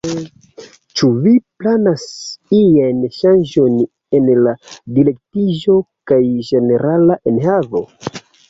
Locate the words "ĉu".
0.99-1.09